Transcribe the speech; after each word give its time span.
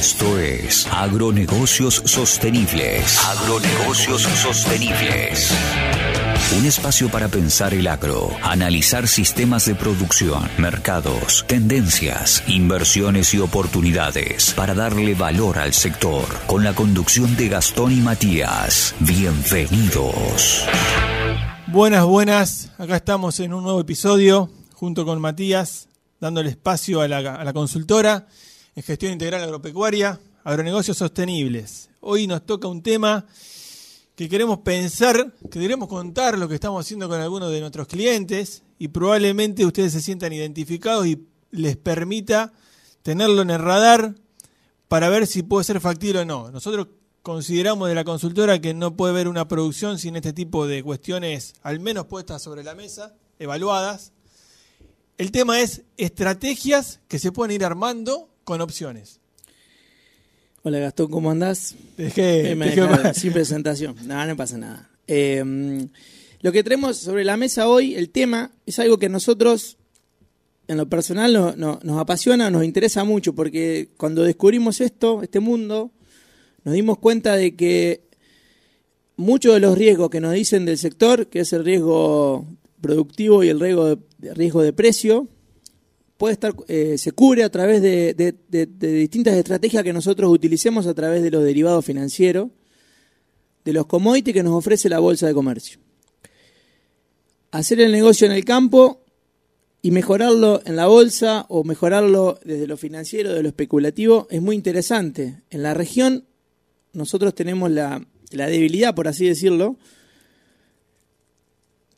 Esto 0.00 0.38
es 0.38 0.86
Agronegocios 0.86 1.96
Sostenibles. 2.06 3.18
Agronegocios 3.22 4.22
Sostenibles. 4.22 5.52
Un 6.58 6.64
espacio 6.64 7.10
para 7.10 7.28
pensar 7.28 7.74
el 7.74 7.86
agro, 7.86 8.30
analizar 8.42 9.06
sistemas 9.06 9.66
de 9.66 9.74
producción, 9.74 10.48
mercados, 10.56 11.44
tendencias, 11.46 12.42
inversiones 12.46 13.34
y 13.34 13.40
oportunidades 13.40 14.54
para 14.54 14.72
darle 14.72 15.14
valor 15.14 15.58
al 15.58 15.74
sector. 15.74 16.24
Con 16.46 16.64
la 16.64 16.72
conducción 16.72 17.36
de 17.36 17.50
Gastón 17.50 17.92
y 17.92 17.96
Matías. 17.96 18.94
Bienvenidos. 19.00 20.64
Buenas, 21.66 22.06
buenas. 22.06 22.72
Acá 22.78 22.96
estamos 22.96 23.38
en 23.40 23.52
un 23.52 23.64
nuevo 23.64 23.80
episodio 23.82 24.48
junto 24.72 25.04
con 25.04 25.20
Matías, 25.20 25.90
dándole 26.20 26.48
espacio 26.48 27.02
a 27.02 27.08
la, 27.08 27.18
a 27.18 27.44
la 27.44 27.52
consultora 27.52 28.28
gestión 28.82 29.12
integral 29.12 29.42
agropecuaria, 29.42 30.20
agronegocios 30.44 30.96
sostenibles. 30.96 31.90
Hoy 32.00 32.26
nos 32.26 32.44
toca 32.46 32.68
un 32.68 32.82
tema 32.82 33.26
que 34.14 34.28
queremos 34.28 34.58
pensar, 34.58 35.32
que 35.50 35.58
queremos 35.58 35.88
contar 35.88 36.38
lo 36.38 36.48
que 36.48 36.54
estamos 36.54 36.84
haciendo 36.84 37.08
con 37.08 37.20
algunos 37.20 37.50
de 37.50 37.60
nuestros 37.60 37.86
clientes 37.86 38.62
y 38.78 38.88
probablemente 38.88 39.64
ustedes 39.64 39.92
se 39.92 40.00
sientan 40.00 40.32
identificados 40.32 41.06
y 41.06 41.26
les 41.50 41.76
permita 41.76 42.52
tenerlo 43.02 43.42
en 43.42 43.50
el 43.50 43.58
radar 43.58 44.14
para 44.88 45.08
ver 45.08 45.26
si 45.26 45.42
puede 45.42 45.64
ser 45.64 45.80
factible 45.80 46.20
o 46.20 46.24
no. 46.24 46.50
Nosotros 46.50 46.88
consideramos 47.22 47.88
de 47.88 47.94
la 47.94 48.04
consultora 48.04 48.60
que 48.60 48.74
no 48.74 48.96
puede 48.96 49.12
haber 49.12 49.28
una 49.28 49.48
producción 49.48 49.98
sin 49.98 50.16
este 50.16 50.32
tipo 50.32 50.66
de 50.66 50.82
cuestiones 50.82 51.54
al 51.62 51.80
menos 51.80 52.06
puestas 52.06 52.42
sobre 52.42 52.64
la 52.64 52.74
mesa, 52.74 53.14
evaluadas. 53.38 54.12
El 55.18 55.32
tema 55.32 55.60
es 55.60 55.82
estrategias 55.96 57.00
que 57.08 57.18
se 57.18 57.32
pueden 57.32 57.54
ir 57.54 57.64
armando 57.64 58.30
con 58.50 58.60
opciones. 58.62 59.20
Hola 60.64 60.80
Gastón, 60.80 61.08
¿cómo 61.08 61.30
andás? 61.30 61.76
Dejé, 61.96 62.50
Eh, 62.50 62.54
me 62.56 62.66
dejé- 62.66 62.80
dejaron 62.80 63.14
sin 63.14 63.32
presentación. 63.32 63.94
No, 64.08 64.26
no 64.26 64.36
pasa 64.36 64.58
nada. 64.58 64.90
Eh, 65.06 65.86
lo 66.40 66.50
que 66.50 66.64
tenemos 66.64 66.96
sobre 66.96 67.24
la 67.24 67.36
mesa 67.36 67.68
hoy, 67.68 67.94
el 67.94 68.10
tema, 68.10 68.50
es 68.66 68.80
algo 68.80 68.98
que 68.98 69.06
a 69.06 69.08
nosotros, 69.08 69.76
en 70.66 70.78
lo 70.78 70.88
personal, 70.88 71.32
no- 71.32 71.54
no- 71.54 71.78
nos 71.84 72.00
apasiona, 72.00 72.50
nos 72.50 72.64
interesa 72.64 73.04
mucho, 73.04 73.36
porque 73.36 73.90
cuando 73.96 74.24
descubrimos 74.24 74.80
esto, 74.80 75.22
este 75.22 75.38
mundo, 75.38 75.92
nos 76.64 76.74
dimos 76.74 76.98
cuenta 76.98 77.36
de 77.36 77.54
que 77.54 78.00
muchos 79.14 79.54
de 79.54 79.60
los 79.60 79.78
riesgos 79.78 80.10
que 80.10 80.20
nos 80.20 80.32
dicen 80.34 80.64
del 80.64 80.76
sector, 80.78 81.28
que 81.28 81.38
es 81.40 81.52
el 81.52 81.64
riesgo 81.64 82.48
productivo 82.80 83.44
y 83.44 83.48
el 83.48 83.60
riesgo 83.60 83.94
de, 83.94 84.34
riesgo 84.34 84.60
de 84.60 84.72
precio, 84.72 85.28
puede 86.20 86.34
estar, 86.34 86.54
eh, 86.68 86.98
se 86.98 87.12
cubre 87.12 87.44
a 87.44 87.48
través 87.48 87.80
de, 87.80 88.34
distintas 88.78 89.34
estrategias 89.38 89.82
que 89.82 89.94
nosotros 89.94 90.30
utilicemos 90.30 90.86
a 90.86 90.92
través 90.92 91.22
de 91.22 91.30
los 91.30 91.42
derivados 91.42 91.82
financieros, 91.82 92.50
de 93.64 93.72
los 93.72 93.86
commodities 93.86 94.34
que 94.34 94.42
nos 94.42 94.52
ofrece 94.52 94.90
la 94.90 94.98
bolsa 94.98 95.26
de 95.26 95.32
comercio. 95.32 95.80
Hacer 97.52 97.80
el 97.80 97.90
negocio 97.90 98.26
en 98.26 98.34
el 98.34 98.44
campo 98.44 99.00
y 99.80 99.92
mejorarlo 99.92 100.60
en 100.66 100.76
la 100.76 100.88
bolsa 100.88 101.46
o 101.48 101.64
mejorarlo 101.64 102.38
desde 102.44 102.66
lo 102.66 102.76
financiero, 102.76 103.32
de 103.32 103.42
lo 103.42 103.48
especulativo, 103.48 104.26
es 104.28 104.42
muy 104.42 104.56
interesante. 104.56 105.40
En 105.48 105.62
la 105.62 105.72
región 105.72 106.26
nosotros 106.92 107.34
tenemos 107.34 107.70
la 107.70 108.04
debilidad, 108.30 108.94
por 108.94 109.08
así 109.08 109.24
decirlo, 109.24 109.78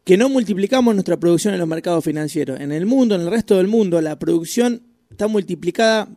que 0.04 0.16
no 0.16 0.28
multiplicamos 0.28 0.94
nuestra 0.94 1.16
producción 1.18 1.54
en 1.54 1.60
los 1.60 1.68
mercados 1.68 2.04
financieros. 2.04 2.58
En 2.60 2.72
el 2.72 2.86
mundo, 2.86 3.14
en 3.14 3.20
el 3.22 3.30
resto 3.30 3.56
del 3.56 3.68
mundo, 3.68 4.00
la 4.00 4.18
producción 4.18 4.82
está 5.10 5.28
multiplicada, 5.28 6.08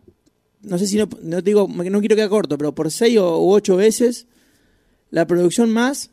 no 0.61 0.77
sé 0.79 0.87
si 0.87 0.97
no, 1.21 1.41
digo, 1.41 1.67
no 1.67 1.99
quiero 1.99 2.15
quedar 2.15 2.29
corto, 2.29 2.57
pero 2.57 2.73
por 2.73 2.89
seis 2.91 3.17
o 3.19 3.47
ocho 3.47 3.75
veces 3.75 4.25
la 5.11 5.27
producción 5.27 5.69
más 5.69 6.09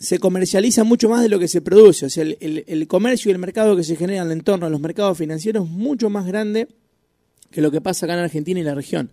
se 0.00 0.18
comercializa 0.18 0.84
mucho 0.84 1.08
más 1.08 1.22
de 1.22 1.28
lo 1.28 1.38
que 1.38 1.48
se 1.48 1.60
produce. 1.60 2.06
O 2.06 2.10
sea, 2.10 2.22
el, 2.24 2.36
el- 2.40 2.64
el 2.66 2.86
comercio 2.88 3.30
y 3.30 3.32
el 3.32 3.38
mercado 3.38 3.76
que 3.76 3.84
se 3.84 3.96
genera 3.96 4.22
en 4.22 4.26
el 4.28 4.38
entorno 4.38 4.66
de 4.66 4.72
los 4.72 4.80
mercados 4.80 5.18
financieros 5.18 5.64
es 5.66 5.70
mucho 5.70 6.08
más 6.10 6.26
grande 6.26 6.68
que 7.50 7.60
lo 7.60 7.70
que 7.70 7.80
pasa 7.80 8.06
acá 8.06 8.14
en 8.14 8.20
Argentina 8.20 8.58
y 8.58 8.62
la 8.64 8.74
región. 8.74 9.10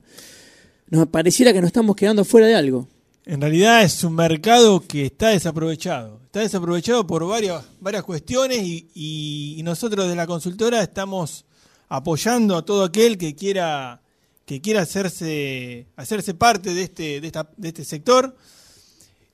Nos 0.89 1.07
pareciera 1.07 1.53
que 1.53 1.59
nos 1.61 1.67
estamos 1.67 1.95
quedando 1.95 2.23
fuera 2.25 2.47
de 2.47 2.55
algo. 2.55 2.87
En 3.25 3.39
realidad 3.41 3.83
es 3.83 4.03
un 4.03 4.15
mercado 4.15 4.81
que 4.87 5.05
está 5.05 5.29
desaprovechado. 5.29 6.20
Está 6.31 6.39
desaprovechado 6.39 7.05
por 7.05 7.27
varias, 7.27 7.61
varias 7.81 8.03
cuestiones 8.03 8.59
y, 8.63 8.87
y- 8.93 9.55
y 9.57 9.63
nosotros 9.63 10.07
de 10.07 10.15
la 10.15 10.25
consultora 10.25 10.81
estamos 10.81 11.43
apoyando 11.89 12.55
a 12.55 12.63
todo 12.63 12.85
aquel 12.85 13.17
que 13.17 13.35
quiera 13.35 14.01
que 14.45 14.61
quiera 14.61 14.81
hacerse 14.81 15.87
hacerse 15.97 16.33
parte 16.33 16.73
de 16.73 16.83
este 16.83 17.19
de, 17.19 17.27
esta- 17.27 17.51
de 17.57 17.67
este 17.67 17.83
sector 17.83 18.33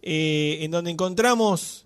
eh, 0.02 0.58
en 0.62 0.72
donde 0.72 0.90
encontramos 0.90 1.86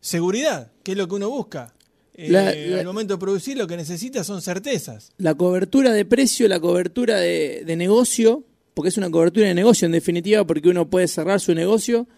seguridad, 0.00 0.72
que 0.82 0.92
es 0.92 0.96
lo 0.98 1.06
que 1.06 1.16
uno 1.16 1.28
busca. 1.28 1.74
Eh, 2.14 2.30
La- 2.30 2.54
la- 2.54 2.80
al 2.80 2.86
momento 2.86 3.12
de 3.14 3.18
producir 3.20 3.58
lo 3.58 3.66
que 3.66 3.76
necesita 3.76 4.24
son 4.24 4.40
certezas. 4.40 5.12
la 5.18 5.34
cobertura 5.34 5.92
de 5.92 6.06
precio, 6.06 6.48
la 6.48 6.60
cobertura 6.60 7.16
de, 7.20 7.62
de 7.66 7.76
negocio, 7.76 8.42
porque 8.72 8.88
es 8.88 8.96
una 8.96 9.10
cobertura 9.10 9.48
de 9.48 9.54
negocio 9.54 9.84
en 9.84 9.92
definitiva, 9.92 10.46
porque 10.46 10.70
uno 10.70 10.88
puede 10.88 11.08
cerrar 11.08 11.40
su 11.40 11.54
negocio 11.54 12.08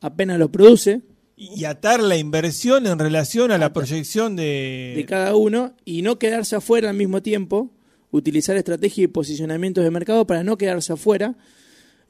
apenas 0.00 0.38
lo 0.38 0.50
produce 0.50 1.02
Y, 1.42 1.64
atar 1.64 2.02
la 2.02 2.18
inversión 2.18 2.86
en 2.86 2.98
relación 2.98 3.50
a 3.50 3.56
la 3.56 3.72
proyección 3.72 4.36
de, 4.36 4.92
de 4.94 5.06
cada 5.06 5.34
uno 5.34 5.72
y 5.86 6.02
no 6.02 6.18
quedarse 6.18 6.54
afuera 6.54 6.90
al 6.90 6.96
mismo 6.96 7.22
tiempo, 7.22 7.70
utilizar 8.10 8.58
estrategias 8.58 9.04
y 9.04 9.08
posicionamientos 9.08 9.82
de 9.82 9.90
mercado 9.90 10.26
para 10.26 10.44
no 10.44 10.58
quedarse 10.58 10.92
afuera 10.92 11.36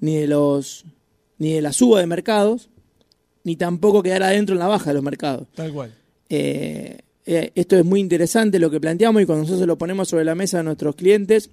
ni 0.00 0.16
de 0.16 0.26
los 0.26 0.84
ni 1.38 1.52
de 1.52 1.62
la 1.62 1.72
suba 1.72 2.00
de 2.00 2.06
mercados, 2.06 2.68
ni 3.44 3.56
tampoco 3.56 4.02
quedar 4.02 4.22
adentro 4.22 4.54
en 4.54 4.58
la 4.58 4.66
baja 4.66 4.90
de 4.90 4.94
los 4.94 5.02
mercados. 5.02 5.48
tal 5.54 5.72
cual. 5.72 5.94
Eh, 6.28 6.98
eh, 7.24 7.52
esto 7.54 7.76
es 7.76 7.84
muy 7.84 8.00
interesante 8.00 8.58
lo 8.58 8.70
que 8.70 8.80
planteamos 8.80 9.22
y 9.22 9.26
cuando 9.26 9.44
nosotros 9.44 9.66
lo 9.66 9.78
ponemos 9.78 10.08
sobre 10.08 10.24
la 10.24 10.34
mesa 10.34 10.60
a 10.60 10.62
nuestros 10.62 10.96
clientes, 10.96 11.50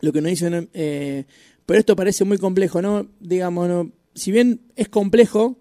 lo 0.00 0.12
que 0.12 0.20
nos 0.20 0.30
dicen, 0.30 0.70
eh, 0.72 1.24
pero 1.66 1.78
esto 1.78 1.96
parece 1.96 2.24
muy 2.24 2.38
complejo, 2.38 2.80
¿no? 2.80 3.06
Digamos, 3.20 3.68
¿no? 3.68 3.92
si 4.14 4.32
bien 4.32 4.60
es 4.76 4.88
complejo, 4.88 5.58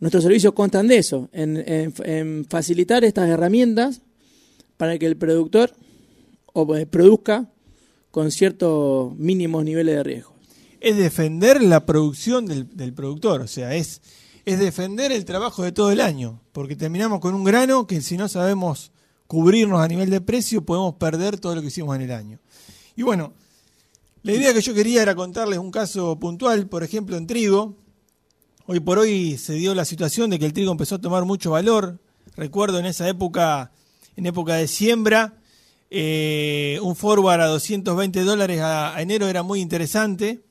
nuestros 0.00 0.22
servicios 0.24 0.54
constan 0.54 0.86
de 0.88 0.98
eso, 0.98 1.28
en, 1.32 1.62
en- 2.04 2.44
facilitar 2.46 3.04
estas 3.04 3.28
herramientas 3.28 4.00
para 4.76 4.98
que 4.98 5.06
el 5.06 5.16
productor 5.16 5.72
o, 6.52 6.74
eh, 6.76 6.86
produzca 6.86 7.48
con 8.10 8.30
ciertos 8.30 9.14
mínimos 9.16 9.64
niveles 9.64 9.94
de 9.96 10.02
riesgo. 10.02 10.34
es 10.80 10.96
defender 10.96 11.62
la 11.62 11.84
producción 11.86 12.46
del, 12.46 12.74
del 12.76 12.92
productor, 12.94 13.42
o 13.42 13.46
sea, 13.46 13.74
es, 13.74 14.00
es 14.46 14.58
defender 14.58 15.12
el 15.12 15.24
trabajo 15.26 15.62
de 15.62 15.72
todo 15.72 15.92
el 15.92 16.00
año, 16.00 16.40
porque 16.52 16.74
terminamos 16.74 17.20
con 17.20 17.34
un 17.34 17.44
grano 17.44 17.86
que 17.86 18.00
si 18.00 18.16
no 18.16 18.26
sabemos 18.28 18.90
cubrirnos 19.26 19.80
a 19.80 19.86
nivel 19.86 20.10
de 20.10 20.20
precio 20.20 20.62
podemos 20.64 20.94
perder 20.94 21.38
todo 21.38 21.54
lo 21.54 21.60
que 21.60 21.68
hicimos 21.68 21.94
en 21.94 22.02
el 22.02 22.10
año. 22.12 22.38
Y 22.96 23.02
bueno, 23.02 23.32
la 24.22 24.32
idea 24.32 24.52
que 24.52 24.60
yo 24.60 24.74
quería 24.74 25.02
era 25.02 25.14
contarles 25.14 25.58
un 25.58 25.70
caso 25.70 26.18
puntual, 26.18 26.66
por 26.66 26.82
ejemplo, 26.82 27.16
en 27.16 27.26
trigo. 27.26 27.76
Hoy 28.72 28.78
por 28.78 29.00
hoy 29.00 29.36
se 29.36 29.54
dio 29.54 29.74
la 29.74 29.84
situación 29.84 30.30
de 30.30 30.38
que 30.38 30.46
el 30.46 30.52
trigo 30.52 30.70
empezó 30.70 30.94
a 30.94 31.00
tomar 31.00 31.24
mucho 31.24 31.50
valor. 31.50 31.98
Recuerdo 32.36 32.78
en 32.78 32.86
esa 32.86 33.08
época, 33.08 33.72
en 34.14 34.26
época 34.26 34.54
de 34.54 34.68
siembra, 34.68 35.34
eh, 35.90 36.78
un 36.80 36.94
forward 36.94 37.40
a 37.40 37.46
220 37.46 38.22
dólares 38.22 38.60
a, 38.60 39.02
enero 39.02 39.26
era 39.26 39.42
muy 39.42 39.60
interesante 39.60 40.44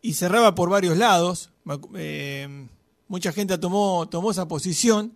y 0.00 0.14
cerraba 0.14 0.54
por 0.54 0.70
varios 0.70 0.96
lados. 0.96 1.50
Eh, 1.94 2.68
mucha 3.06 3.32
gente 3.32 3.58
tomó, 3.58 4.08
esa 4.30 4.48
posición. 4.48 5.12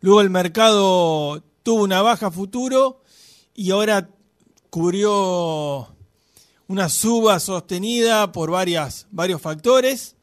Luego 0.00 0.22
el 0.22 0.30
mercado 0.30 1.44
tuvo 1.62 1.84
una 1.84 2.00
baja 2.00 2.30
futuro 2.30 3.02
y 3.54 3.70
ahora 3.70 4.08
cubrió 4.70 5.94
una 6.68 6.88
suba 6.88 7.38
sostenida 7.38 8.32
por 8.32 8.50
varios 8.50 9.42
factores 9.42 10.15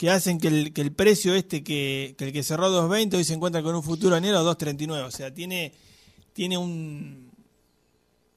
que 0.00 0.08
hacen 0.08 0.38
que 0.38 0.48
el, 0.48 0.72
que 0.72 0.80
el 0.80 0.92
precio 0.92 1.34
este 1.34 1.62
que, 1.62 2.14
que 2.16 2.24
el 2.24 2.32
que 2.32 2.42
cerró 2.42 2.64
a 2.64 2.88
2.20 2.88 3.16
hoy 3.16 3.24
se 3.24 3.34
encuentra 3.34 3.62
con 3.62 3.74
un 3.74 3.82
futuro 3.82 4.16
enero 4.16 4.38
a 4.38 4.42
2.39. 4.42 5.04
O 5.04 5.10
sea, 5.10 5.34
tiene, 5.34 5.74
tiene 6.32 6.56
un 6.56 7.30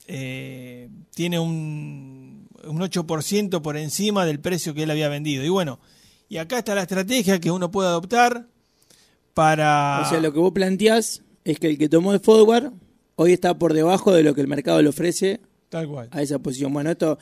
eh, 0.05 0.89
tiene 1.15 1.39
un, 1.39 2.49
un 2.65 2.79
8% 2.81 3.61
por 3.61 3.77
encima 3.77 4.25
del 4.25 4.41
precio 4.41 4.73
que 4.73 4.83
él 4.83 4.91
había 4.91 5.07
vendido. 5.07 5.45
Y 5.45 5.47
bueno, 5.47 5.79
y 6.27 6.35
acá 6.35 6.57
está 6.57 6.75
la 6.75 6.81
estrategia 6.81 7.39
que 7.39 7.49
uno 7.49 7.71
puede 7.71 7.87
adoptar 7.87 8.45
para... 9.33 10.01
O 10.05 10.09
sea, 10.09 10.19
lo 10.19 10.33
que 10.33 10.39
vos 10.39 10.51
planteás 10.51 11.21
es 11.45 11.59
que 11.59 11.67
el 11.67 11.77
que 11.77 11.87
tomó 11.87 12.11
el 12.13 12.19
forward 12.19 12.73
hoy 13.15 13.31
está 13.31 13.57
por 13.57 13.71
debajo 13.71 14.11
de 14.11 14.23
lo 14.23 14.35
que 14.35 14.41
el 14.41 14.49
mercado 14.49 14.81
le 14.81 14.89
ofrece 14.89 15.39
Tal 15.69 15.87
cual. 15.87 16.09
a 16.11 16.21
esa 16.21 16.39
posición. 16.39 16.73
Bueno, 16.73 16.91
esto, 16.91 17.17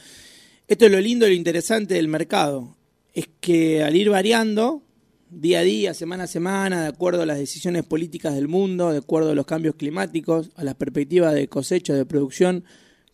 esto 0.68 0.86
es 0.88 0.92
lo 0.92 1.00
lindo 1.00 1.28
y 1.28 1.30
lo 1.30 1.36
interesante 1.36 1.94
del 1.94 2.08
mercado. 2.08 2.76
Es 3.14 3.30
que 3.40 3.84
al 3.84 3.96
ir 3.96 4.10
variando 4.10 4.84
día 5.30 5.60
a 5.60 5.64
día, 5.64 5.94
semana 5.94 6.26
a 6.26 6.28
semana, 6.28 6.82
de 6.84 6.88
acuerdo 6.90 7.22
a 7.22 7.26
las 7.26 7.38
decisiones 7.38 7.84
políticas 7.84 8.36
del 8.36 8.48
mundo, 8.48 8.92
de 8.92 8.98
acuerdo 9.00 9.32
a 9.32 9.36
los 9.36 9.46
cambios 9.46 9.76
climáticos, 9.76 10.52
a 10.56 10.64
las 10.64 10.76
perspectivas 10.76 11.34
de 11.34 11.48
cosecha, 11.48 11.94
de 11.94 12.06
producción 12.06 12.66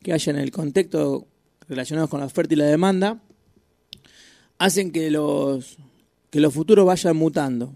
que 0.02 0.14
haya 0.14 0.32
en 0.32 0.40
el 0.40 0.52
contexto 0.52 1.28
relacionados 1.68 2.10
con 2.10 2.20
la 2.20 2.26
oferta 2.26 2.54
y 2.54 2.58
la 2.58 2.66
demanda, 2.66 3.22
hacen 4.58 4.92
que 4.92 5.12
los, 5.12 5.78
que 6.30 6.40
los 6.40 6.54
futuros 6.54 6.86
vayan 6.86 7.16
mutando. 7.16 7.74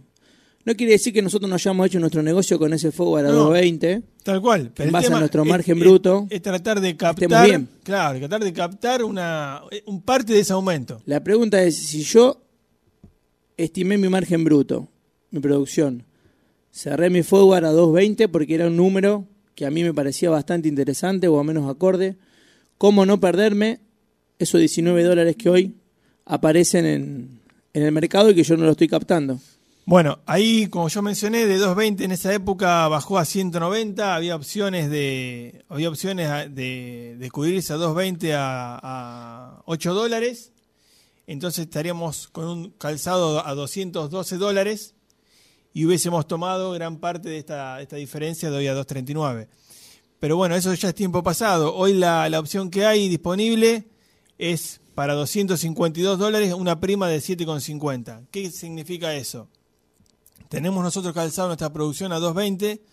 No 0.65 0.75
quiere 0.75 0.93
decir 0.93 1.11
que 1.13 1.21
nosotros 1.21 1.49
no 1.49 1.55
hayamos 1.55 1.87
hecho 1.87 1.99
nuestro 1.99 2.21
negocio 2.21 2.59
con 2.59 2.71
ese 2.73 2.91
forward 2.91 3.25
a 3.25 3.29
No, 3.29 3.35
220. 3.49 4.01
Tal 4.23 4.41
cual. 4.41 4.61
En 4.61 4.71
Pero 4.75 4.85
el 4.87 4.91
base 4.91 5.07
a 5.13 5.19
nuestro 5.19 5.41
es- 5.43 5.49
margen 5.49 5.77
es- 5.77 5.83
bruto, 5.83 6.27
Es, 6.29 6.41
tratar 6.41 6.79
de 6.79 6.95
captar. 6.95 7.47
bien. 7.47 7.67
Claro, 7.83 8.19
tratar 8.19 8.43
de 8.43 8.53
captar 8.53 9.03
una, 9.03 9.61
un 9.85 10.01
parte 10.01 10.33
de 10.33 10.39
ese 10.41 10.53
aumento. 10.53 11.01
La 11.05 11.23
pregunta 11.23 11.61
es, 11.63 11.75
si 11.77 12.03
yo 12.03 12.41
estimé 13.57 13.97
mi 13.97 14.09
margen 14.09 14.43
bruto, 14.43 14.87
mi 15.31 15.39
producción, 15.39 16.03
cerré 16.71 17.09
mi 17.09 17.23
forward 17.23 17.65
a 17.65 17.71
220 17.71 18.27
porque 18.29 18.55
era 18.55 18.67
un 18.67 18.77
número 18.77 19.25
que 19.55 19.65
a 19.65 19.71
mí 19.71 19.83
me 19.83 19.93
parecía 19.93 20.29
bastante 20.29 20.67
interesante 20.67 21.27
o 21.27 21.39
a 21.39 21.43
menos 21.43 21.69
acorde, 21.69 22.15
¿cómo 22.77 23.05
no 23.05 23.19
perderme 23.19 23.79
esos 24.39 24.59
19 24.59 25.03
dólares 25.03 25.35
que 25.35 25.49
hoy 25.49 25.75
aparecen 26.25 26.85
en, 26.85 27.39
en 27.73 27.83
el 27.83 27.91
mercado 27.91 28.29
y 28.29 28.35
que 28.35 28.43
yo 28.43 28.57
no 28.57 28.65
lo 28.65 28.71
estoy 28.71 28.87
captando? 28.87 29.39
Bueno, 29.85 30.19
ahí, 30.27 30.67
como 30.67 30.89
yo 30.89 31.01
mencioné, 31.01 31.47
de 31.47 31.57
220 31.57 32.03
en 32.05 32.11
esa 32.11 32.33
época 32.33 32.87
bajó 32.87 33.17
a 33.17 33.25
190. 33.25 34.15
Había 34.15 34.35
opciones 34.35 34.89
de 34.89 35.65
había 35.69 35.89
opciones 35.89 36.53
de, 36.53 37.15
de 37.17 37.31
cubrirse 37.31 37.73
a 37.73 37.77
220 37.77 38.33
a, 38.35 38.79
a 38.81 39.63
8 39.65 39.93
dólares. 39.93 40.51
Entonces 41.25 41.65
estaríamos 41.65 42.27
con 42.27 42.47
un 42.47 42.69
calzado 42.71 43.45
a 43.45 43.55
212 43.55 44.37
dólares 44.37 44.95
y 45.73 45.85
hubiésemos 45.85 46.27
tomado 46.27 46.71
gran 46.71 46.97
parte 46.97 47.29
de 47.29 47.37
esta, 47.39 47.81
esta 47.81 47.95
diferencia 47.95 48.51
de 48.51 48.57
hoy 48.57 48.67
a 48.67 48.73
239. 48.73 49.47
Pero 50.19 50.37
bueno, 50.37 50.55
eso 50.55 50.73
ya 50.75 50.89
es 50.89 50.95
tiempo 50.95 51.23
pasado. 51.23 51.73
Hoy 51.75 51.93
la, 51.93 52.29
la 52.29 52.39
opción 52.39 52.69
que 52.69 52.85
hay 52.85 53.09
disponible 53.09 53.87
es 54.37 54.79
para 54.93 55.15
252 55.15 56.19
dólares 56.19 56.53
una 56.53 56.79
prima 56.79 57.07
de 57.07 57.17
7,50. 57.17 58.27
¿Qué 58.29 58.51
significa 58.51 59.15
eso? 59.15 59.47
Tenemos 60.51 60.83
nosotros 60.83 61.13
calzado 61.13 61.47
nuestra 61.47 61.71
producción 61.71 62.11
a 62.11 62.19
220. 62.19 62.83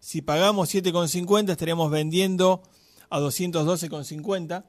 Si 0.00 0.22
pagamos 0.22 0.74
7,50 0.74 1.50
estaríamos 1.50 1.90
vendiendo 1.90 2.62
a 3.10 3.20
212,50. 3.20 4.64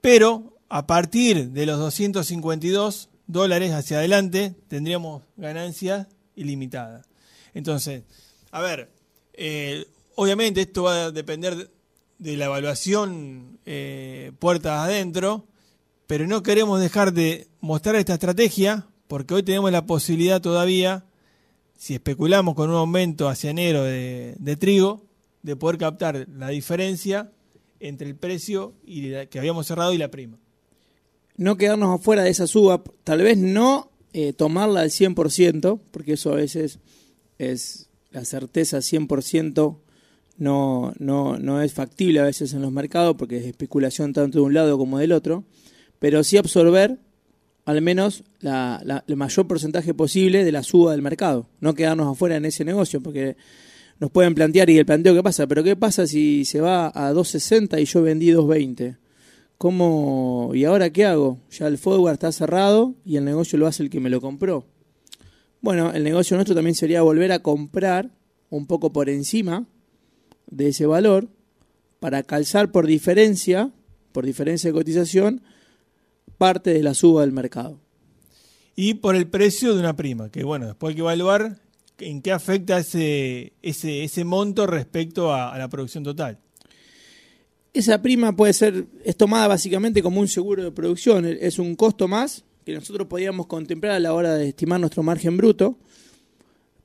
Pero 0.00 0.56
a 0.68 0.86
partir 0.86 1.50
de 1.50 1.66
los 1.66 1.76
252 1.80 3.08
dólares 3.26 3.72
hacia 3.72 3.98
adelante 3.98 4.54
tendríamos 4.68 5.24
ganancias 5.36 6.06
ilimitadas. 6.36 7.04
Entonces, 7.52 8.04
a 8.52 8.60
ver, 8.62 8.88
eh, 9.32 9.86
obviamente 10.14 10.60
esto 10.60 10.84
va 10.84 11.06
a 11.06 11.10
depender 11.10 11.68
de- 12.20 12.36
la 12.36 12.44
evaluación 12.44 13.58
eh, 13.66 14.30
puertas 14.38 14.78
adentro, 14.84 15.48
pero 16.06 16.28
no 16.28 16.44
queremos 16.44 16.78
dejar 16.80 17.12
de 17.12 17.48
mostrar 17.60 17.96
esta 17.96 18.14
estrategia 18.14 18.86
porque 19.08 19.34
hoy 19.34 19.42
tenemos 19.42 19.72
la 19.72 19.84
posibilidad 19.84 20.40
todavía, 20.40 21.06
si 21.78 21.94
especulamos 21.94 22.56
con 22.56 22.70
un 22.70 22.76
aumento 22.76 23.28
hacia 23.28 23.50
enero 23.50 23.84
de, 23.84 24.56
trigo, 24.58 25.06
de 25.42 25.54
poder 25.54 25.78
captar 25.78 26.26
la 26.28 26.48
diferencia 26.48 27.30
entre 27.78 28.08
el 28.08 28.16
precio 28.16 28.74
que 28.84 29.38
habíamos 29.38 29.68
cerrado 29.68 29.94
y 29.94 29.98
la 29.98 30.10
prima. 30.10 30.38
no 31.36 31.56
quedarnos 31.56 32.00
afuera 32.00 32.24
de 32.24 32.30
esa 32.30 32.48
suba, 32.48 32.82
tal 33.04 33.22
vez 33.22 33.38
no 33.38 33.92
eh, 34.12 34.32
tomarla 34.32 34.80
al 34.80 34.90
100%, 34.90 35.80
porque 35.92 36.14
eso 36.14 36.32
a 36.32 36.34
veces 36.34 36.80
es 37.38 37.88
la 38.10 38.24
certeza 38.24 38.78
100% 38.78 39.78
no, 40.36 40.92
no, 40.98 41.38
no 41.38 41.62
es 41.62 41.72
factible 41.72 42.18
a 42.18 42.24
veces 42.24 42.54
en 42.54 42.62
los 42.62 42.72
mercados, 42.72 43.14
porque 43.16 43.36
es 43.36 43.44
especulación 43.44 44.12
tanto 44.12 44.38
de 44.38 44.44
un 44.44 44.54
lado 44.54 44.78
como 44.78 44.98
del 44.98 45.12
otro, 45.12 45.44
pero 46.00 46.24
sí 46.24 46.38
absorber 46.38 46.98
al 47.68 47.82
menos 47.82 48.24
la, 48.40 48.80
la- 48.84 49.04
el 49.06 49.16
mayor 49.16 49.46
porcentaje 49.46 49.92
posible 49.92 50.44
de 50.44 50.52
la 50.52 50.62
suba 50.62 50.92
del 50.92 51.02
mercado, 51.02 51.46
no 51.60 51.74
quedarnos 51.74 52.10
afuera 52.10 52.36
en 52.36 52.44
ese 52.46 52.64
negocio, 52.64 53.00
porque 53.02 53.36
nos 54.00 54.10
pueden 54.10 54.34
plantear, 54.34 54.70
y 54.70 54.78
el 54.78 54.86
planteo 54.86 55.14
que 55.14 55.22
pasa, 55.22 55.46
pero 55.46 55.62
¿qué 55.62 55.76
pasa 55.76 56.06
si 56.06 56.44
se 56.44 56.60
va 56.60 56.86
a 56.88 57.12
2.60 57.12 57.80
y 57.80 57.84
yo 57.84 58.00
vendí 58.02 58.28
2.20? 58.30 58.96
¿Cómo? 59.58 60.52
¿Y 60.54 60.64
ahora 60.64 60.90
qué 60.90 61.04
hago? 61.04 61.38
Ya 61.50 61.66
el 61.66 61.78
forward 61.78 62.12
está 62.14 62.30
cerrado 62.32 62.94
y 63.04 63.16
el 63.16 63.24
negocio 63.24 63.58
lo 63.58 63.66
hace 63.66 63.82
el 63.82 63.90
que 63.90 63.98
me 64.00 64.08
lo 64.08 64.20
compró. 64.20 64.64
Bueno, 65.60 65.92
el 65.92 66.04
negocio 66.04 66.36
nuestro 66.36 66.54
también 66.54 66.76
sería 66.76 67.02
volver 67.02 67.32
a 67.32 67.40
comprar 67.40 68.10
un 68.50 68.66
poco 68.66 68.92
por 68.92 69.10
encima 69.10 69.66
de 70.46 70.68
ese 70.68 70.86
valor 70.86 71.28
para 71.98 72.22
calzar 72.22 72.70
por 72.70 72.86
diferencia, 72.86 73.72
por 74.12 74.24
diferencia 74.24 74.68
de 74.70 74.74
cotización, 74.74 75.42
parte 76.38 76.72
de 76.72 76.82
la 76.82 76.94
suba 76.94 77.20
del 77.22 77.32
mercado. 77.32 77.78
Y 78.74 78.94
por 78.94 79.16
el 79.16 79.26
precio 79.26 79.74
de 79.74 79.80
una 79.80 79.96
prima, 79.96 80.30
que 80.30 80.44
bueno, 80.44 80.66
después 80.66 80.90
hay 80.90 80.94
que 80.94 81.00
evaluar 81.00 81.60
en 81.98 82.22
qué 82.22 82.32
afecta 82.32 82.78
ese, 82.78 83.52
ese, 83.60 84.04
ese 84.04 84.24
monto 84.24 84.66
respecto 84.66 85.32
a, 85.32 85.52
a 85.52 85.58
la 85.58 85.68
producción 85.68 86.04
total. 86.04 86.38
Esa 87.74 88.00
prima 88.00 88.34
puede 88.34 88.52
ser, 88.52 88.86
es 89.04 89.16
tomada 89.16 89.48
básicamente 89.48 90.02
como 90.02 90.20
un 90.20 90.28
seguro 90.28 90.62
de 90.62 90.70
producción, 90.70 91.24
es 91.26 91.58
un 91.58 91.76
costo 91.76 92.08
más 92.08 92.44
que 92.68 92.74
nosotros 92.74 93.06
podíamos 93.06 93.46
contemplar 93.46 93.94
a 93.94 93.98
la 93.98 94.12
hora 94.12 94.34
de 94.34 94.48
estimar 94.48 94.78
nuestro 94.78 95.02
margen 95.02 95.38
bruto. 95.38 95.78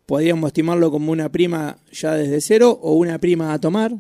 Podríamos 0.05 0.47
estimarlo 0.47 0.89
como 0.89 1.11
una 1.11 1.29
prima 1.29 1.77
ya 1.91 2.13
desde 2.13 2.39
cero 2.39 2.79
o 2.81 2.93
una 2.93 3.19
prima 3.19 3.51
a 3.51 3.59
tomar, 3.59 3.93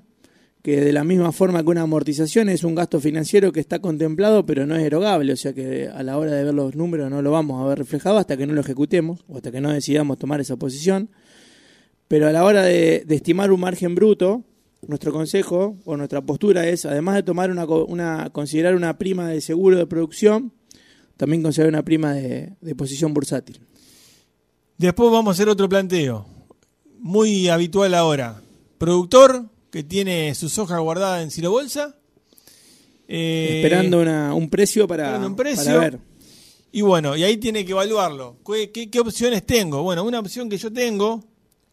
que 0.63 0.79
de 0.79 0.93
la 0.93 1.03
misma 1.03 1.33
forma 1.33 1.61
que 1.61 1.69
una 1.69 1.81
amortización 1.81 2.47
es 2.47 2.63
un 2.63 2.73
gasto 2.73 3.01
financiero 3.01 3.51
que 3.51 3.59
está 3.59 3.79
contemplado 3.79 4.45
pero 4.45 4.65
no 4.65 4.77
es 4.77 4.83
erogable, 4.83 5.33
o 5.33 5.35
sea 5.35 5.53
que 5.53 5.89
a 5.89 6.01
la 6.03 6.17
hora 6.17 6.31
de 6.31 6.45
ver 6.45 6.53
los 6.53 6.73
números 6.73 7.11
no 7.11 7.21
lo 7.21 7.31
vamos 7.31 7.61
a 7.61 7.67
ver 7.67 7.79
reflejado 7.79 8.17
hasta 8.17 8.37
que 8.37 8.47
no 8.47 8.53
lo 8.53 8.61
ejecutemos 8.61 9.25
o 9.27 9.35
hasta 9.35 9.51
que 9.51 9.59
no 9.59 9.71
decidamos 9.71 10.17
tomar 10.17 10.39
esa 10.39 10.55
posición. 10.55 11.09
Pero 12.07 12.29
a 12.29 12.31
la 12.31 12.45
hora 12.45 12.63
de, 12.63 13.05
estimar 13.09 13.51
un 13.51 13.59
margen 13.59 13.93
bruto, 13.93 14.45
nuestro 14.87 15.11
consejo 15.11 15.75
o 15.83 15.97
nuestra 15.97 16.21
postura 16.21 16.65
es, 16.65 16.85
además 16.85 17.15
de 17.15 17.23
tomar 17.23 17.51
una 17.51 18.29
considerar 18.29 18.75
una 18.75 18.97
prima 18.97 19.27
de 19.27 19.41
seguro 19.41 19.77
de 19.77 19.85
producción, 19.85 20.53
también 21.17 21.43
considerar 21.43 21.69
una 21.73 21.83
prima 21.83 22.13
de, 22.13 22.53
de 22.61 22.75
posición 22.75 23.13
bursátil. 23.13 23.59
Después 24.77 25.11
vamos 25.11 25.27
a 25.27 25.33
hacer 25.33 25.49
otro 25.49 25.67
planteo, 25.67 26.25
muy 26.99 27.49
habitual 27.49 27.93
ahora. 27.95 28.41
Productor 28.77 29.52
que 29.73 29.83
tiene 29.83 30.35
su 30.35 30.49
soja 30.49 30.77
guardada 30.77 31.23
en 31.23 31.31
silo 31.31 31.49
bolsa. 31.49 31.95
eh, 33.07 33.55
Esperando 33.63 33.99
una- 34.01 34.35
un 34.35 34.47
precio 34.51 34.87
para, 34.87 35.03
esperando 35.05 35.27
un 35.29 35.35
precio. 35.35 35.65
para 35.65 35.79
ver. 35.79 35.99
Y 36.71 36.81
bueno, 36.81 37.15
y 37.17 37.23
ahí 37.23 37.37
tiene 37.37 37.65
que 37.65 37.71
evaluarlo. 37.71 38.37
¿Qué, 38.45 38.69
qué, 38.71 38.89
qué 38.91 38.99
opciones 38.99 39.43
tengo? 39.45 39.81
Bueno, 39.81 40.03
una 40.03 40.19
opción 40.19 40.47
que 40.47 40.57
yo 40.59 40.71
tengo, 40.71 41.23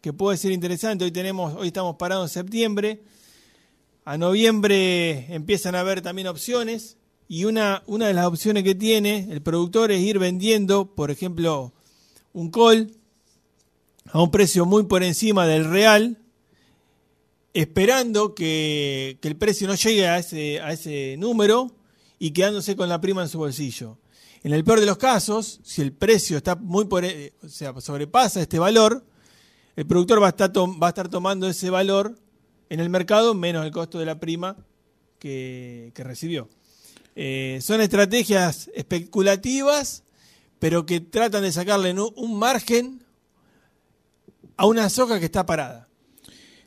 que 0.00 0.14
puede 0.14 0.38
ser 0.38 0.50
interesante, 0.52 1.04
hoy 1.04 1.10
tenemos, 1.12 1.54
hoy 1.56 1.66
estamos 1.66 1.96
parados 1.96 2.30
en 2.30 2.42
septiembre. 2.42 3.02
A 4.06 4.16
noviembre 4.16 5.26
empiezan 5.34 5.75
a 5.75 5.80
haber 5.80 6.00
también 6.00 6.26
opciones. 6.26 6.96
Y 7.28 7.44
una, 7.44 7.82
una 7.86 8.06
de 8.08 8.14
las 8.14 8.26
opciones 8.26 8.64
que 8.64 8.75
tiene 8.75 9.28
el 9.30 9.42
productor 9.42 9.92
es 9.92 10.00
ir 10.00 10.18
vendiendo, 10.18 10.94
por 10.94 11.10
ejemplo, 11.10 11.72
un 12.32 12.50
call 12.50 12.92
a 14.06 14.22
un 14.22 14.30
precio 14.30 14.64
muy 14.64 14.84
por 14.84 15.02
encima 15.02 15.46
del 15.46 15.66
real, 15.70 16.16
esperando 17.54 18.35
que, 18.35 19.19
el 19.23 19.37
precio 19.37 19.66
no 19.66 19.75
llegue 19.75 20.09
a 20.09 20.19
ese, 20.19 20.61
a 20.61 20.73
ese 20.73 21.16
número 21.19 21.75
y 22.19 22.33
quedándose 22.33 22.76
con 22.76 22.88
la 22.88 23.00
prima 23.00 23.23
en 23.23 23.28
su 23.28 23.38
bolsillo. 23.38 23.99
En 24.42 24.52
el 24.52 24.64
peor 24.64 24.80
de 24.80 24.87
los 24.87 24.97
casos, 24.97 25.61
si 25.62 25.83
el 25.83 25.92
precio 25.92 26.37
está 26.37 26.57
muy 26.57 26.87
por, 26.87 27.04
e- 27.04 27.35
sea, 27.47 27.78
sobrepasa 27.80 28.40
este 28.40 28.59
valor, 28.59 29.04
el 29.76 29.87
productor 29.87 30.23
va 30.23 30.26
a, 30.26 30.88
estar 30.88 31.09
tomando 31.09 31.49
ese 31.49 31.71
valor 31.71 32.19
en 32.69 32.80
el 32.80 32.88
mercado 32.88 33.35
menos 33.35 33.64
el 33.64 33.73
costo 33.73 33.99
de 33.99 34.07
la 34.07 34.19
prima 34.19 34.57
que, 35.19 35.92
recibió. 35.97 36.49
Eh, 37.16 37.59
son 37.61 37.80
estrategias 37.80 38.71
especulativas, 38.75 40.04
pero 40.59 40.87
que 40.87 41.00
tratan 41.00 41.42
de 41.42 41.52
sacarle 41.52 41.92
un 41.92 42.38
margen 42.38 43.04
a 44.57 44.66
una 44.66 44.88
soja 44.88 45.19
que 45.19 45.26
está 45.26 45.45
parada. 45.45 45.89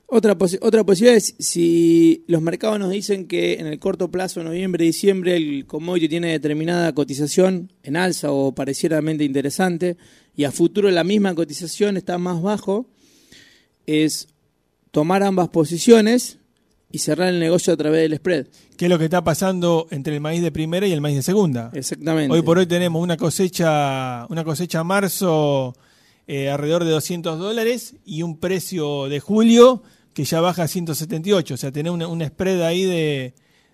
Otra, 0.07 0.37
posi- 0.37 0.59
otra 0.61 0.83
posibilidad 0.83 1.17
es 1.17 1.33
si 1.39 2.23
los 2.27 2.41
mercados 2.41 2.77
nos 2.77 2.91
dicen 2.91 3.27
que 3.27 3.55
en 3.55 3.65
el 3.65 3.79
corto 3.79 4.11
plazo, 4.11 4.43
noviembre, 4.43 4.85
diciembre, 4.85 5.35
el 5.35 5.65
commodity 5.65 6.07
tiene 6.07 6.31
determinada 6.31 6.93
cotización 6.93 7.71
en 7.81 7.95
alza 7.97 8.31
o 8.31 8.53
parecieramente 8.53 9.23
interesante 9.23 9.97
y 10.35 10.43
a 10.43 10.51
futuro 10.51 10.91
la 10.91 11.03
misma 11.03 11.33
cotización 11.33 11.97
está 11.97 12.17
más 12.19 12.41
bajo, 12.43 12.85
es 13.87 14.27
tomar 14.91 15.23
ambas 15.23 15.49
posiciones 15.49 16.37
y 16.91 16.99
cerrar 16.99 17.29
el 17.29 17.39
negocio 17.39 17.73
a 17.73 17.77
través 17.77 18.01
del 18.01 18.17
spread. 18.17 18.47
¿Qué 18.77 18.85
es 18.85 18.89
lo 18.89 18.99
que 18.99 19.05
está 19.05 19.23
pasando 19.23 19.87
entre 19.89 20.13
el 20.13 20.21
maíz 20.21 20.43
de 20.43 20.51
primera 20.51 20.85
y 20.85 20.91
el 20.91 21.01
maíz 21.01 21.15
de 21.15 21.23
segunda? 21.23 21.71
Exactamente. 21.73 22.31
Hoy 22.35 22.43
por 22.43 22.59
hoy 22.59 22.67
tenemos 22.67 23.01
una 23.01 23.17
cosecha, 23.17 24.27
una 24.29 24.43
cosecha 24.43 24.83
marzo 24.83 25.75
eh, 26.27 26.49
alrededor 26.49 26.83
de 26.85 26.91
200 26.91 27.37
dólares 27.39 27.95
y 28.05 28.21
un 28.23 28.37
precio 28.37 29.09
de 29.09 29.19
julio 29.19 29.83
que 30.13 30.23
ya 30.23 30.41
baja 30.41 30.63
a 30.63 30.67
178. 30.67 31.53
O 31.53 31.57
sea, 31.57 31.71
tener 31.71 31.91
un, 31.91 32.25
spread 32.25 32.61
ahí 32.61 32.83
de, 32.83 33.33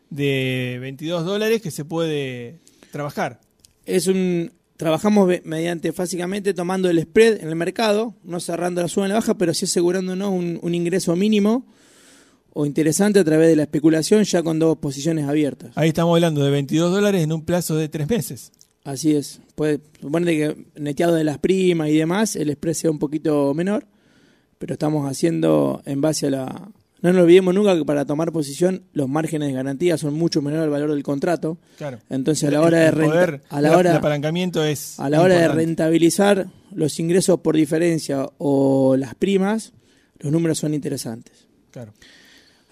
de 0.10 0.78
22 0.82 1.26
dólares 1.26 1.62
que 1.62 1.72
se 1.72 1.86
puede 1.86 2.60
trabajar. 2.92 3.40
Es 3.86 4.08
un 4.08 4.52
trabajamos 4.78 5.30
mediante 5.44 5.92
básicamente 5.92 6.54
tomando 6.54 6.90
el 6.90 7.02
spread 7.02 7.42
en 7.42 7.50
el 7.50 7.56
mercado, 7.56 8.16
no 8.24 8.40
cerrando 8.40 8.82
la 8.82 8.88
suba 8.88 9.06
en 9.06 9.10
la 9.10 9.16
baja, 9.16 9.38
pero 9.38 9.54
sí 9.54 9.66
asegurándonos 9.66 10.30
un, 10.30 10.58
un 10.62 10.74
ingreso 10.74 11.16
mínimo 11.18 11.66
o 12.54 12.66
interesante 12.66 13.20
a 13.20 13.24
través 13.24 13.50
de 13.50 13.58
la 13.58 13.64
especulación 13.64 14.24
ya 14.24 14.42
con 14.42 14.58
dos 14.58 14.78
posiciones 14.78 15.28
abiertas. 15.28 15.72
Ahí 15.76 15.90
estamos 15.90 16.16
hablando 16.16 16.44
de 16.44 16.52
22 16.52 16.92
dólares 16.92 17.22
en 17.24 17.34
un 17.34 17.44
plazo 17.44 17.76
de 17.76 17.90
tres 17.90 18.10
meses. 18.10 18.52
Así 18.90 19.16
es. 19.16 19.42
Puede 19.56 19.82
suponete 20.02 20.36
que 20.36 20.66
neteado 20.80 21.14
de 21.16 21.24
las 21.24 21.38
primas 21.38 21.90
y 21.90 21.98
demás, 21.98 22.36
el 22.36 22.52
spread 22.54 22.74
sea 22.74 22.92
un 22.92 22.98
poquito 23.00 23.54
menor, 23.54 23.86
pero 24.58 24.74
estamos 24.74 25.10
haciendo 25.10 25.82
en 25.86 26.02
base 26.02 26.28
a 26.28 26.32
la... 26.32 26.72
No 27.02 27.14
nos 27.14 27.22
olvidemos 27.24 27.54
nunca 27.54 27.78
que 27.78 27.86
para 27.86 28.04
tomar 28.06 28.32
posición 28.32 28.84
los 28.94 29.08
márgenes 29.08 29.50
de 29.50 29.54
garantía 29.54 29.98
son 29.98 30.16
mucho 30.16 30.42
menor 30.42 30.62
al 30.62 30.70
valor 30.70 30.92
del 30.92 31.04
contrato. 31.04 31.58
Claro. 31.78 32.00
Entonces 32.10 32.50
a 32.50 32.52
la 32.52 32.62
hora 32.62 32.80
de 32.80 32.88
El 32.88 32.96
renta- 32.96 33.12
poder 33.14 33.42
a 33.50 33.62
la 33.62 33.78
hora 33.78 33.92
de 33.92 33.98
apalancamiento 33.98 34.64
es 34.64 35.00
a 35.00 35.10
la 35.10 35.22
hora 35.22 35.36
de 35.40 35.48
rentabilizar 35.48 36.48
los 36.74 37.00
ingresos 37.00 37.40
por 37.40 37.56
diferencia 37.56 38.28
o 38.38 38.98
las 38.98 39.16
primas, 39.16 39.72
los 40.20 40.32
números 40.32 40.58
son 40.58 40.74
interesantes. 40.74 41.48
Claro. 41.72 41.94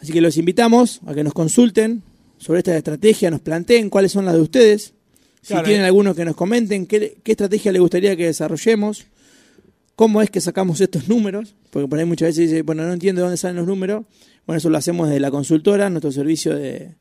Así 0.02 0.12
que 0.12 0.20
los 0.20 0.36
invitamos 0.38 1.00
a 1.06 1.14
que 1.14 1.24
nos 1.24 1.34
consulten 1.34 2.04
sobre 2.38 2.60
esta 2.60 2.76
estrategia, 2.76 3.32
nos 3.32 3.40
planteen 3.42 3.90
cuáles 3.90 4.12
son 4.12 4.26
las 4.26 4.34
de 4.34 4.42
ustedes. 4.42 4.94
Si 5.48 5.54
tienen 5.64 5.84
eh. 5.84 5.86
algunos 5.86 6.16
que 6.16 6.26
nos 6.26 6.36
comenten 6.36 6.86
qué, 6.86 7.18
qué 7.24 7.32
estrategia 7.32 7.72
les 7.72 7.80
gustaría 7.82 8.16
que 8.18 8.26
desarrollemos, 8.26 9.06
cómo 9.96 10.22
es 10.22 10.30
que 10.30 10.42
sacamos 10.42 10.82
estos 10.82 11.08
números, 11.08 11.56
porque 11.70 11.88
por 11.88 11.98
ahí 11.98 12.06
muchas 12.06 12.30
veces 12.30 12.50
dice, 12.50 12.62
bueno, 12.64 12.84
no 12.86 12.92
entiendo 12.92 13.22
de 13.22 13.24
dónde 13.24 13.38
salen 13.38 13.56
los 13.56 13.68
números. 13.68 14.06
Bueno, 14.46 14.58
eso 14.58 14.70
lo 14.70 14.78
hacemos 14.78 15.08
desde 15.08 15.22
la 15.22 15.32
consultora, 15.32 15.90
nuestro 15.90 16.12
servicio 16.12 16.56
de, 16.56 16.96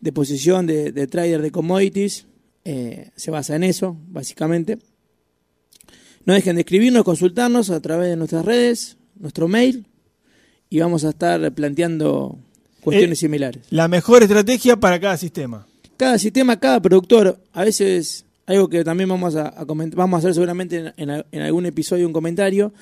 de 0.00 0.12
posición 0.12 0.66
de, 0.66 0.92
de 0.92 1.06
trader 1.06 1.40
de 1.40 1.50
commodities, 1.50 2.26
eh, 2.66 3.10
se 3.16 3.30
basa 3.30 3.56
en 3.56 3.64
eso, 3.64 3.96
básicamente. 4.08 4.78
No 6.26 6.34
dejen 6.34 6.56
de 6.56 6.62
escribirnos, 6.62 7.04
consultarnos 7.04 7.70
a 7.70 7.80
través 7.80 8.08
de 8.10 8.16
nuestras 8.16 8.44
redes, 8.44 8.96
nuestro 9.18 9.48
mail, 9.48 9.86
y 10.70 10.80
vamos 10.80 11.04
a 11.04 11.10
estar 11.10 11.52
planteando 11.52 12.38
cuestiones 12.80 13.18
Eh, 13.18 13.20
similares. 13.20 13.62
La 13.70 13.88
mejor 13.88 14.22
estrategia 14.22 14.76
para 14.76 15.00
cada 15.00 15.16
sistema. 15.16 15.66
Cada 15.96 16.18
sistema, 16.18 16.58
cada 16.58 16.80
productor, 16.80 17.38
a 17.52 17.64
veces 17.64 18.24
algo 18.46 18.68
que 18.68 18.84
también 18.84 19.08
vamos 19.08 19.36
a, 19.36 19.58
a 19.60 19.64
comentar, 19.64 19.96
vamos 19.96 20.16
a 20.16 20.18
hacer 20.18 20.34
seguramente 20.34 20.92
en, 20.96 21.10
en- 21.10 21.24
en 21.30 21.42
algún 21.42 21.66
episodio 21.66 22.06
un 22.06 22.12
comentario, 22.12 22.72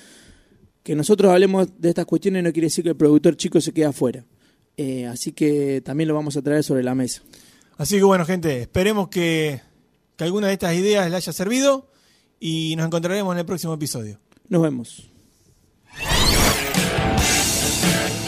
que 0.82 0.96
nosotros 0.96 1.30
hablemos 1.30 1.68
de 1.80 1.90
estas 1.90 2.06
cuestiones 2.06 2.42
no 2.42 2.52
quiere 2.52 2.66
decir 2.66 2.82
que 2.82 2.90
el 2.90 2.96
productor 2.96 3.36
chico 3.36 3.60
se 3.60 3.72
quede 3.72 3.84
afuera. 3.86 4.24
Eh, 4.76 5.06
así 5.06 5.32
que 5.32 5.80
también 5.84 6.08
lo 6.08 6.14
vamos 6.14 6.36
a 6.36 6.42
traer 6.42 6.64
sobre 6.64 6.82
la 6.82 6.94
mesa. 6.94 7.22
Así 7.76 7.96
que 7.96 8.02
bueno, 8.02 8.24
gente, 8.24 8.62
esperemos 8.62 9.08
que, 9.08 9.60
que 10.16 10.24
alguna 10.24 10.48
de 10.48 10.54
estas 10.54 10.74
ideas 10.74 11.04
les 11.10 11.14
haya 11.14 11.32
servido 11.32 11.86
y 12.40 12.74
nos 12.76 12.86
encontraremos 12.86 13.32
en 13.34 13.38
el 13.40 13.46
próximo 13.46 13.74
episodio. 13.74 14.18
Nos 14.48 14.62
vemos. 14.62 15.11